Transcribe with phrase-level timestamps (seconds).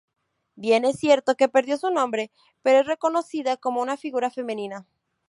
[0.55, 2.31] Bien es cierto que perdió su nombre,
[2.63, 4.87] pero es reconocida como una figura femenina.